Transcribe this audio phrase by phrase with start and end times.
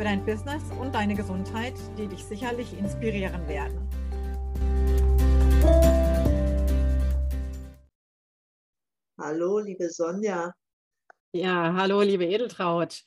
[0.00, 3.86] für dein Business und deine Gesundheit, die dich sicherlich inspirieren werden.
[9.20, 10.54] Hallo, liebe Sonja.
[11.32, 13.02] Ja, hallo, liebe Edeltraut.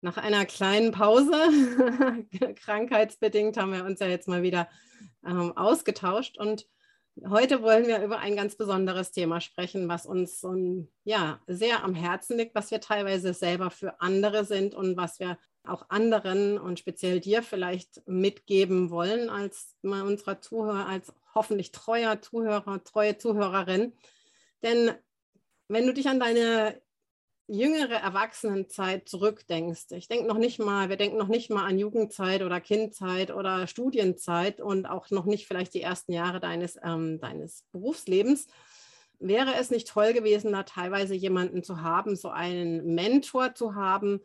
[0.00, 1.30] Nach einer kleinen Pause,
[2.56, 4.66] krankheitsbedingt, haben wir uns ja jetzt mal wieder
[5.26, 6.66] ähm, ausgetauscht und
[7.28, 11.94] Heute wollen wir über ein ganz besonderes Thema sprechen, was uns um, ja, sehr am
[11.94, 16.78] Herzen liegt, was wir teilweise selber für andere sind und was wir auch anderen und
[16.78, 23.92] speziell dir vielleicht mitgeben wollen als unserer Zuhörer, als hoffentlich treuer Zuhörer, treue Zuhörerin.
[24.62, 24.92] Denn
[25.68, 26.80] wenn du dich an deine
[27.46, 32.42] jüngere Erwachsenenzeit zurückdenkst, ich denke noch nicht mal, wir denken noch nicht mal an Jugendzeit
[32.42, 37.64] oder Kindzeit oder Studienzeit und auch noch nicht vielleicht die ersten Jahre deines, ähm, deines
[37.72, 38.46] Berufslebens,
[39.18, 44.20] wäre es nicht toll gewesen, da teilweise jemanden zu haben, so einen Mentor zu haben,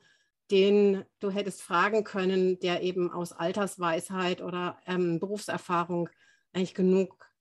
[0.51, 6.09] den du hättest fragen können, der eben aus Altersweisheit oder ähm, Berufserfahrung
[6.53, 7.31] eigentlich genug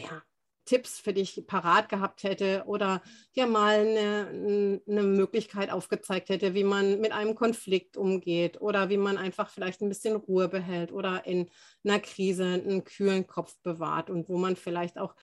[0.00, 0.22] ja,
[0.64, 3.02] Tipps für dich parat gehabt hätte oder
[3.36, 8.96] dir mal eine, eine, Möglichkeit aufgezeigt hätte, wie man mit einem Konflikt umgeht oder wie
[8.96, 11.50] man einfach vielleicht ein bisschen Ruhe behält oder in
[11.84, 15.14] einer Krise einen kühlen Kopf bewahrt und wo man vielleicht auch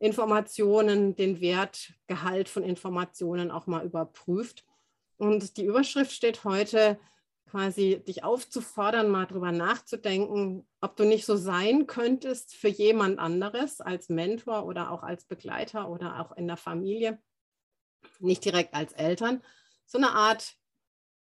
[0.00, 4.64] Informationen, den Wertgehalt von Informationen auch mal überprüft.
[5.18, 6.98] Und die Überschrift steht heute,
[7.48, 13.80] quasi dich aufzufordern, mal drüber nachzudenken, ob du nicht so sein könntest für jemand anderes
[13.80, 17.20] als Mentor oder auch als Begleiter oder auch in der Familie,
[18.20, 19.42] nicht direkt als Eltern,
[19.86, 20.56] so eine Art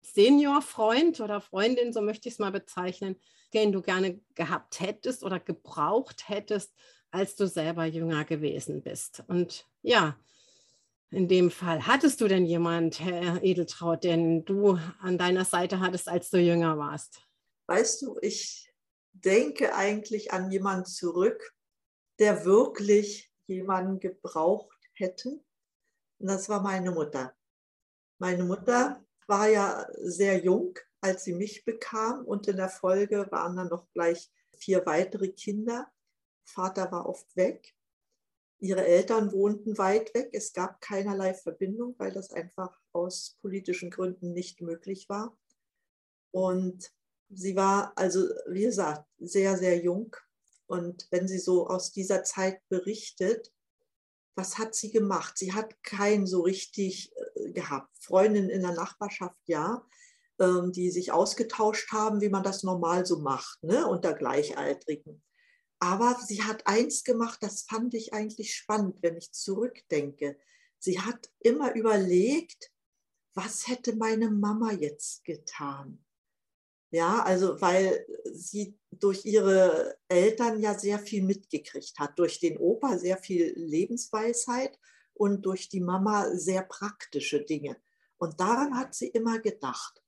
[0.02, 3.16] Senior-Freund oder Freundin, so möchte ich es mal bezeichnen,
[3.54, 6.74] den du gerne gehabt hättest oder gebraucht hättest,
[7.10, 9.24] als du selber jünger gewesen bist.
[9.28, 10.16] Und ja,
[11.10, 11.86] in dem Fall.
[11.86, 16.78] Hattest du denn jemand, Herr Edeltraut, den du an deiner Seite hattest, als du jünger
[16.78, 17.22] warst?
[17.68, 18.72] Weißt du, ich
[19.12, 21.54] denke eigentlich an jemanden zurück,
[22.18, 25.40] der wirklich jemanden gebraucht hätte.
[26.18, 27.34] Und das war meine Mutter.
[28.18, 33.56] Meine Mutter war ja sehr jung, als sie mich bekam und in der Folge waren
[33.56, 35.90] dann noch gleich vier weitere Kinder.
[36.44, 37.75] Vater war oft weg
[38.58, 40.30] Ihre Eltern wohnten weit weg.
[40.32, 45.36] Es gab keinerlei Verbindung, weil das einfach aus politischen Gründen nicht möglich war.
[46.30, 46.90] Und
[47.28, 50.14] sie war also, wie gesagt, sehr, sehr jung.
[50.66, 53.52] Und wenn sie so aus dieser Zeit berichtet,
[54.34, 55.38] was hat sie gemacht?
[55.38, 57.90] Sie hat keinen so richtig äh, gehabt.
[58.00, 59.86] Freundinnen in der Nachbarschaft, ja,
[60.38, 65.22] ähm, die sich ausgetauscht haben, wie man das normal so macht, ne, unter Gleichaltrigen.
[65.78, 70.38] Aber sie hat eins gemacht, das fand ich eigentlich spannend, wenn ich zurückdenke.
[70.78, 72.72] Sie hat immer überlegt,
[73.34, 76.02] was hätte meine Mama jetzt getan?
[76.90, 82.96] Ja, also weil sie durch ihre Eltern ja sehr viel mitgekriegt hat, durch den Opa
[82.96, 84.78] sehr viel Lebensweisheit
[85.12, 87.76] und durch die Mama sehr praktische Dinge.
[88.16, 90.02] Und daran hat sie immer gedacht.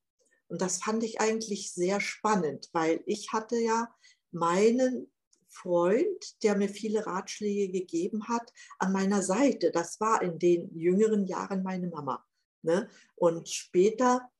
[0.47, 3.95] Und das fand ich eigentlich sehr spannend, weil ich hatte ja
[4.31, 5.11] meinen
[5.49, 9.71] Freund, der mir viele Ratschläge gegeben hat, an meiner Seite.
[9.71, 12.25] Das war in den jüngeren Jahren meine Mama.
[12.63, 12.89] Ne?
[13.17, 14.31] Und später,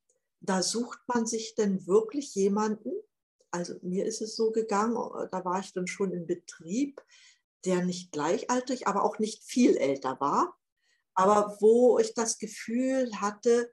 [0.41, 2.93] da sucht man sich dann wirklich jemanden,
[3.51, 4.95] also mir ist es so gegangen,
[5.31, 7.01] da war ich dann schon im Betrieb,
[7.65, 10.57] der nicht gleichaltrig, aber auch nicht viel älter war,
[11.15, 13.73] aber wo ich das Gefühl hatte,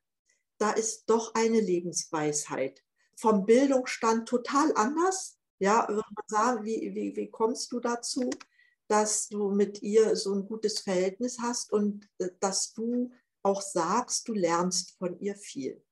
[0.58, 2.84] da ist doch eine Lebensweisheit.
[3.16, 8.30] Vom Bildungsstand total anders, ja, würde man sagen, wie, wie, wie kommst du dazu,
[8.88, 13.12] dass du mit ihr so ein gutes Verhältnis hast und äh, dass du
[13.44, 15.84] auch sagst, du lernst von ihr viel.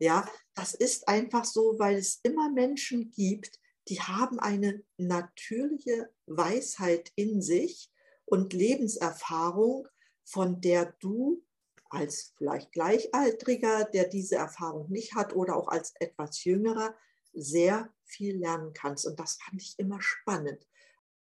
[0.00, 3.58] Ja, das ist einfach so, weil es immer Menschen gibt,
[3.88, 7.90] die haben eine natürliche Weisheit in sich
[8.24, 9.88] und Lebenserfahrung,
[10.24, 11.42] von der du
[11.90, 16.94] als vielleicht Gleichaltriger, der diese Erfahrung nicht hat oder auch als etwas Jüngerer,
[17.40, 19.06] sehr viel lernen kannst.
[19.06, 20.66] Und das fand ich immer spannend.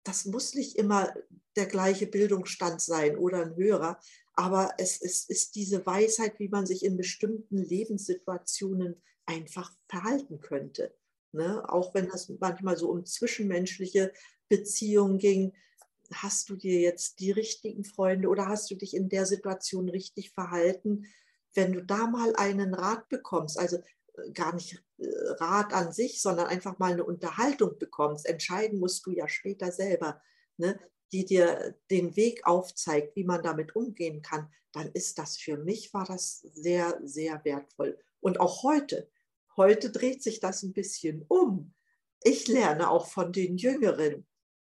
[0.05, 1.15] Das muss nicht immer
[1.57, 4.01] der gleiche Bildungsstand sein oder ein höherer,
[4.35, 10.95] aber es, es ist diese Weisheit, wie man sich in bestimmten Lebenssituationen einfach verhalten könnte.
[11.33, 11.63] Ne?
[11.69, 14.13] Auch wenn es manchmal so um zwischenmenschliche
[14.49, 15.53] Beziehungen ging,
[16.13, 20.31] hast du dir jetzt die richtigen Freunde oder hast du dich in der Situation richtig
[20.31, 21.07] verhalten?
[21.55, 23.79] Wenn du da mal einen Rat bekommst, also
[24.35, 25.07] gar nicht äh,
[25.39, 30.21] Rat an sich, sondern einfach mal eine Unterhaltung bekommst, entscheiden musst du ja später selber,
[30.57, 30.79] ne?
[31.13, 35.93] die dir den Weg aufzeigt, wie man damit umgehen kann, dann ist das für mich,
[35.93, 37.99] war das sehr, sehr wertvoll.
[38.21, 39.11] Und auch heute,
[39.57, 41.75] heute dreht sich das ein bisschen um.
[42.23, 44.27] Ich lerne auch von den Jüngeren.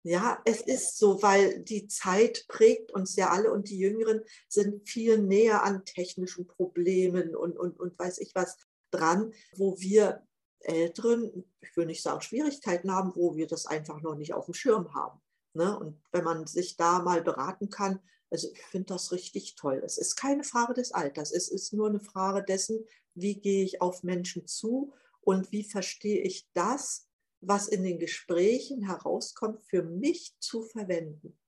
[0.02, 4.88] Ja, es ist so, weil die Zeit prägt uns ja alle und die Jüngeren sind
[4.88, 8.56] viel näher an technischen Problemen und, und, und weiß ich was
[8.96, 10.26] dran, wo wir
[10.60, 14.54] Älteren, ich will nicht sagen Schwierigkeiten haben, wo wir das einfach noch nicht auf dem
[14.54, 15.20] Schirm haben.
[15.54, 15.78] Ne?
[15.78, 18.00] Und wenn man sich da mal beraten kann,
[18.30, 19.82] also ich finde das richtig toll.
[19.84, 22.84] Es ist keine Frage des Alters, es ist nur eine Frage dessen,
[23.14, 27.08] wie gehe ich auf Menschen zu und wie verstehe ich das,
[27.40, 31.38] was in den Gesprächen herauskommt, für mich zu verwenden.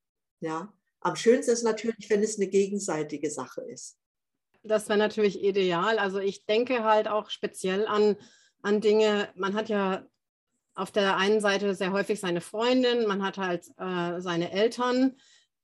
[0.41, 3.98] Ja, am schönsten ist natürlich, wenn es eine gegenseitige Sache ist.
[4.69, 5.99] Das wäre natürlich ideal.
[5.99, 8.17] Also ich denke halt auch speziell an,
[8.62, 10.06] an Dinge, man hat ja
[10.75, 15.17] auf der einen Seite sehr häufig seine Freundin, man hat halt äh, seine Eltern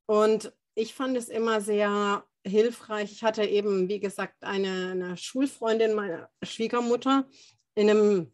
[0.06, 3.12] und ich fand es immer sehr hilfreich.
[3.12, 7.26] Ich hatte eben, wie gesagt, eine, eine Schulfreundin meiner Schwiegermutter
[7.74, 8.32] in einem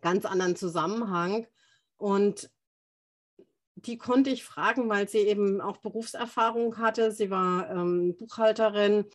[0.00, 1.46] ganz anderen Zusammenhang.
[1.96, 2.50] Und
[3.74, 7.12] die konnte ich fragen, weil sie eben auch Berufserfahrung hatte.
[7.12, 9.06] Sie war ähm, Buchhalterin.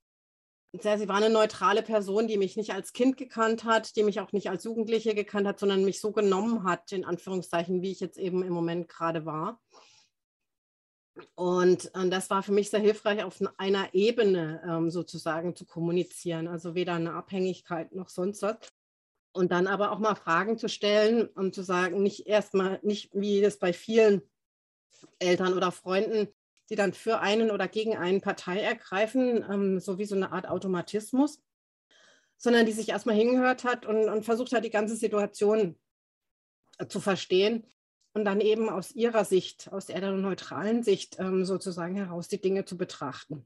[0.82, 4.32] Sie war eine neutrale Person, die mich nicht als Kind gekannt hat, die mich auch
[4.32, 8.18] nicht als Jugendliche gekannt hat, sondern mich so genommen hat, in Anführungszeichen, wie ich jetzt
[8.18, 9.62] eben im Moment gerade war.
[11.36, 16.48] Und, und, das war für mich sehr hilfreich, auf einer Ebene ähm, sozusagen zu kommunizieren.
[16.48, 18.58] Also weder eine Abhängigkeit noch sonst was.
[19.32, 23.42] Und dann aber auch mal Fragen zu stellen und zu sagen, nicht erstmal, nicht wie
[23.42, 24.22] das bei vielen
[25.20, 26.28] Eltern oder Freunden,
[26.70, 30.48] die dann für einen oder gegen eine Partei ergreifen, ähm, so wie so eine Art
[30.48, 31.42] Automatismus,
[32.38, 35.78] sondern die sich erstmal hingehört hat und, und versucht hat, die ganze Situation
[36.78, 37.66] äh, zu verstehen
[38.14, 42.66] und dann eben aus ihrer Sicht, aus der neutralen Sicht ähm, sozusagen heraus die Dinge
[42.66, 43.46] zu betrachten.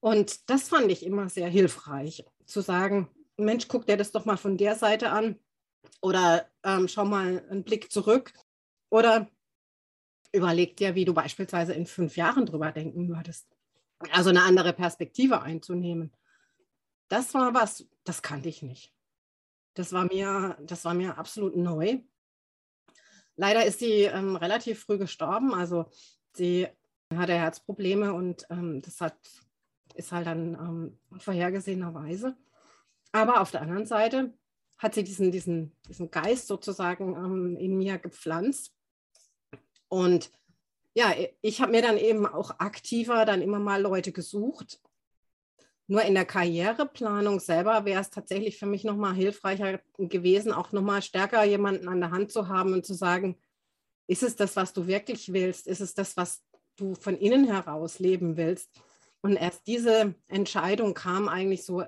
[0.00, 4.36] Und das fand ich immer sehr hilfreich, zu sagen, Mensch, guck dir das doch mal
[4.36, 5.38] von der Seite an
[6.00, 8.32] oder ähm, schau mal einen Blick zurück
[8.90, 9.28] oder
[10.32, 13.46] überleg dir, wie du beispielsweise in fünf Jahren drüber denken würdest.
[14.12, 16.12] Also eine andere Perspektive einzunehmen.
[17.08, 18.94] Das war was, das kannte ich nicht.
[19.74, 22.00] Das war mir, das war mir absolut neu.
[23.36, 25.54] Leider ist sie ähm, relativ früh gestorben.
[25.54, 25.86] Also
[26.32, 26.68] sie
[27.14, 29.16] hatte Herzprobleme und ähm, das hat,
[29.94, 32.36] ist halt dann ähm, vorhergesehenerweise.
[33.12, 34.34] Aber auf der anderen Seite
[34.76, 38.74] hat sie diesen, diesen, diesen Geist sozusagen ähm, in mir gepflanzt.
[39.88, 40.30] Und
[40.94, 44.80] ja, ich habe mir dann eben auch aktiver dann immer mal Leute gesucht.
[45.86, 51.00] Nur in der Karriereplanung selber wäre es tatsächlich für mich nochmal hilfreicher gewesen, auch nochmal
[51.00, 53.38] stärker jemanden an der Hand zu haben und zu sagen,
[54.06, 55.66] ist es das, was du wirklich willst?
[55.66, 56.42] Ist es das, was
[56.76, 58.70] du von innen heraus leben willst?
[59.20, 61.84] Und erst diese Entscheidung kam eigentlich so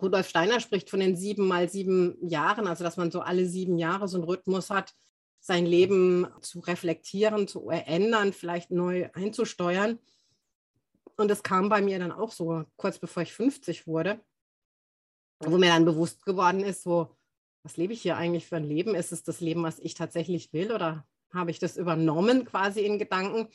[0.00, 3.78] Rudolf Steiner spricht von den sieben mal sieben Jahren, also dass man so alle sieben
[3.78, 4.94] Jahre so einen Rhythmus hat,
[5.42, 9.98] sein Leben zu reflektieren, zu ändern, vielleicht neu einzusteuern.
[11.16, 14.20] Und das kam bei mir dann auch so kurz bevor ich 50 wurde,
[15.40, 17.14] wo mir dann bewusst geworden ist, so,
[17.62, 18.94] was lebe ich hier eigentlich für ein Leben?
[18.94, 22.98] Ist es das Leben, was ich tatsächlich will oder habe ich das übernommen quasi in
[22.98, 23.48] Gedanken?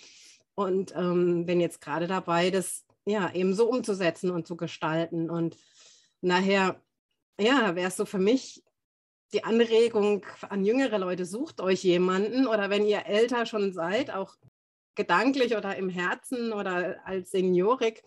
[0.53, 5.29] Und ähm, bin jetzt gerade dabei, das ja eben so umzusetzen und zu gestalten.
[5.29, 5.57] Und
[6.21, 6.81] Daher,
[7.39, 8.63] ja, wäre es so für mich
[9.33, 14.35] die Anregung an jüngere Leute, sucht euch jemanden oder wenn ihr älter schon seid, auch
[14.95, 18.03] gedanklich oder im Herzen oder als Seniorik.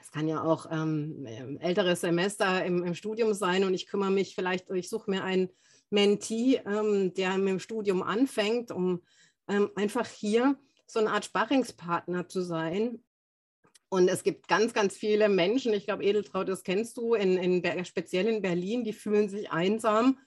[0.00, 1.26] Es kann ja auch ähm,
[1.60, 5.50] älteres Semester im, im, Studium sein und ich kümmere mich vielleicht, ich suche mir einen
[5.90, 9.02] Mentee, ähm, der mit dem Studium anfängt, um
[9.48, 13.02] ähm, einfach hier so eine Art Sparringspartner zu sein
[13.90, 17.84] und es gibt ganz, ganz viele Menschen, ich glaube, Edeltraut, das kennst du, in, in,
[17.84, 20.18] speziell in Berlin, die fühlen sich einsam,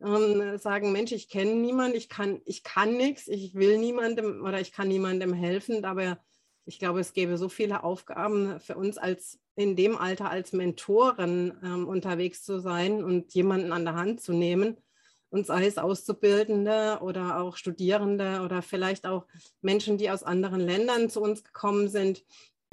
[0.00, 4.60] ähm, sagen, Mensch, ich kenne niemanden, ich kann, ich kann nichts, ich will niemandem oder
[4.60, 6.18] ich kann niemandem helfen, aber
[6.64, 11.58] ich glaube, es gäbe so viele Aufgaben für uns als in dem Alter als Mentoren
[11.64, 14.76] ähm, unterwegs zu sein und jemanden an der Hand zu nehmen.
[15.30, 19.26] Und sei es Auszubildende oder auch Studierende oder vielleicht auch
[19.60, 22.22] Menschen, die aus anderen Ländern zu uns gekommen sind,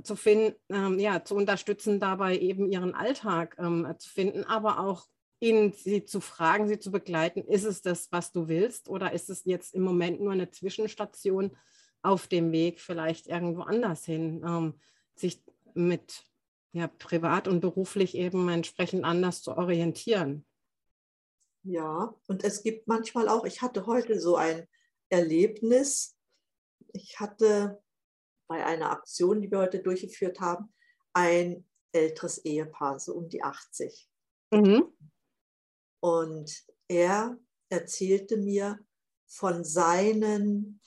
[0.05, 5.07] zu finden, ähm, ja, zu unterstützen, dabei eben ihren Alltag ähm, zu finden, aber auch
[5.39, 9.29] ihn sie zu fragen, sie zu begleiten, ist es das, was du willst, oder ist
[9.29, 11.55] es jetzt im Moment nur eine Zwischenstation
[12.01, 14.79] auf dem Weg, vielleicht irgendwo anders hin, ähm,
[15.15, 15.43] sich
[15.74, 16.24] mit
[16.71, 20.45] ja, privat und beruflich eben entsprechend anders zu orientieren.
[21.63, 24.67] Ja, und es gibt manchmal auch, ich hatte heute so ein
[25.09, 26.15] Erlebnis.
[26.93, 27.81] Ich hatte
[28.47, 30.73] bei einer Aktion, die wir heute durchgeführt haben,
[31.13, 34.09] ein älteres Ehepaar, so um die 80.
[34.51, 34.93] Mhm.
[35.99, 37.37] Und er
[37.69, 38.79] erzählte mir
[39.25, 40.81] von seinen,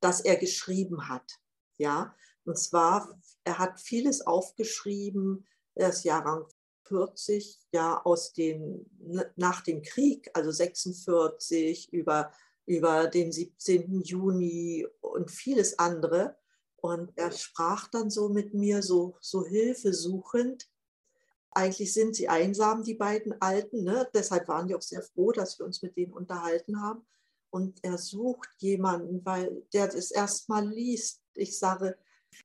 [0.00, 1.40] dass er geschrieben hat.
[1.76, 6.46] Ja, und zwar, er hat vieles aufgeschrieben, er ist Jahrgang
[6.84, 8.86] 40, ja, aus den,
[9.36, 12.32] nach dem Krieg, also 46, über,
[12.66, 14.02] über den 17.
[14.02, 16.36] Juni und vieles andere.
[16.84, 20.68] Und er sprach dann so mit mir, so, so hilfesuchend.
[21.50, 23.84] Eigentlich sind sie einsam, die beiden Alten.
[23.84, 24.06] Ne?
[24.12, 27.06] Deshalb waren die auch sehr froh, dass wir uns mit denen unterhalten haben.
[27.48, 31.22] Und er sucht jemanden, weil der das erstmal liest.
[31.32, 31.96] Ich sage,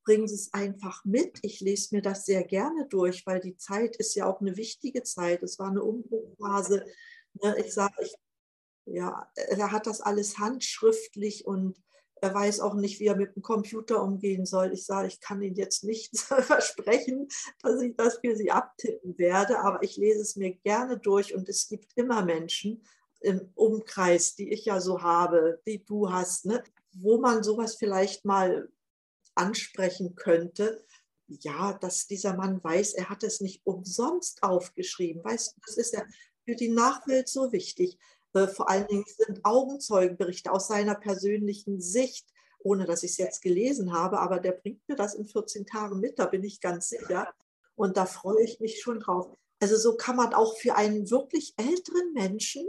[0.05, 1.39] bringen Sie es einfach mit.
[1.41, 5.03] Ich lese mir das sehr gerne durch, weil die Zeit ist ja auch eine wichtige
[5.03, 5.43] Zeit.
[5.43, 6.85] Es war eine Umbruchphase.
[7.43, 7.57] Ne?
[7.59, 8.15] Ich sage, ich,
[8.85, 11.83] ja, er hat das alles handschriftlich und
[12.21, 14.73] er weiß auch nicht, wie er mit dem Computer umgehen soll.
[14.73, 17.27] Ich sage, ich kann Ihnen jetzt nicht versprechen,
[17.61, 21.47] dass ich das für Sie abtippen werde, aber ich lese es mir gerne durch und
[21.49, 22.83] es gibt immer Menschen
[23.21, 26.63] im Umkreis, die ich ja so habe, die du hast, ne?
[26.93, 28.69] wo man sowas vielleicht mal
[29.35, 30.83] ansprechen könnte,
[31.27, 35.23] ja, dass dieser Mann weiß, er hat es nicht umsonst aufgeschrieben.
[35.23, 36.03] Weißt du, das ist ja
[36.45, 37.99] für die Nachwelt so wichtig.
[38.33, 42.27] Äh, vor allen Dingen sind Augenzeugenberichte aus seiner persönlichen Sicht,
[42.59, 45.99] ohne dass ich es jetzt gelesen habe, aber der bringt mir das in 14 Tagen
[45.99, 47.33] mit, da bin ich ganz sicher.
[47.75, 49.37] Und da freue ich mich schon drauf.
[49.61, 52.67] Also so kann man auch für einen wirklich älteren Menschen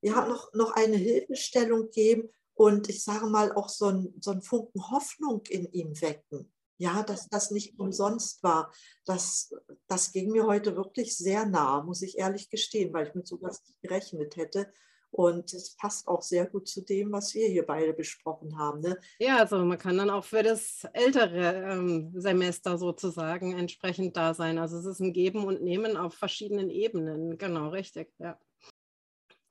[0.00, 4.42] ja noch, noch eine Hilfestellung geben und ich sage mal auch so ein, so ein
[4.42, 6.52] Funken Hoffnung in ihm wecken.
[6.78, 8.72] Ja, dass das nicht umsonst war.
[9.04, 9.54] Das,
[9.86, 13.62] das ging mir heute wirklich sehr nah, muss ich ehrlich gestehen, weil ich mit sowas
[13.64, 14.72] nicht gerechnet hätte.
[15.12, 18.80] Und es passt auch sehr gut zu dem, was wir hier beide besprochen haben.
[18.80, 18.98] Ne?
[19.18, 24.58] Ja, also man kann dann auch für das ältere ähm, Semester sozusagen entsprechend da sein.
[24.58, 27.36] Also es ist ein Geben und Nehmen auf verschiedenen Ebenen.
[27.36, 28.38] Genau, richtig, ja.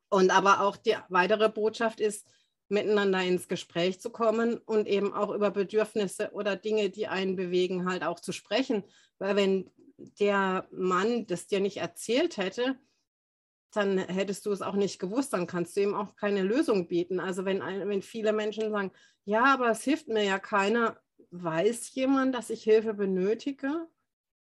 [0.10, 2.28] Und aber auch die weitere Botschaft ist,
[2.68, 7.88] miteinander ins Gespräch zu kommen und eben auch über Bedürfnisse oder Dinge, die einen bewegen,
[7.88, 8.84] halt auch zu sprechen.
[9.20, 9.72] Weil wenn
[10.20, 12.80] der Mann das dir nicht erzählt hätte,
[13.72, 17.20] dann hättest du es auch nicht gewusst, dann kannst du ihm auch keine Lösung bieten.
[17.20, 18.92] Also wenn, wenn viele Menschen sagen,
[19.24, 21.00] ja, aber es hilft mir ja keiner,
[21.32, 23.88] weiß jemand, dass ich Hilfe benötige?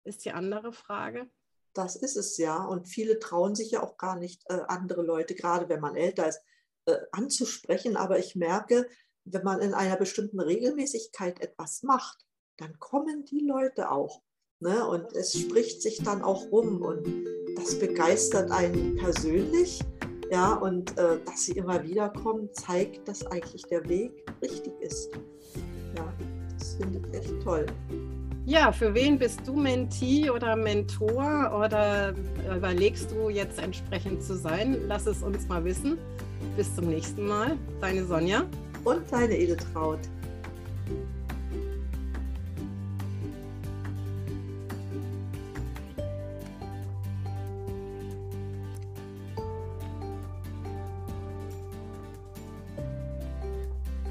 [0.06, 1.30] Ist die andere Frage.
[1.74, 2.64] Das ist es ja.
[2.64, 6.28] Und viele trauen sich ja auch gar nicht, äh, andere Leute, gerade wenn man älter
[6.28, 6.42] ist,
[6.86, 7.98] äh, anzusprechen.
[7.98, 8.88] Aber ich merke,
[9.26, 12.26] wenn man in einer bestimmten Regelmäßigkeit etwas macht,
[12.58, 14.22] dann kommen die Leute auch.
[14.62, 14.86] Ne?
[14.86, 17.08] Und es spricht sich dann auch rum und
[17.56, 19.80] das begeistert einen persönlich.
[20.32, 25.10] Ja, und äh, dass sie immer wieder kommen, zeigt, dass eigentlich der Weg richtig ist.
[25.96, 26.14] Ja,
[26.58, 27.66] das finde ich echt toll.
[28.46, 32.14] Ja, für wen bist du Mentee oder Mentor oder
[32.56, 34.78] überlegst du jetzt entsprechend zu sein?
[34.88, 35.98] Lass es uns mal wissen.
[36.58, 37.58] Bis zum nächsten Mal.
[37.80, 38.44] Deine Sonja.
[38.84, 40.00] Und deine Edeltraut.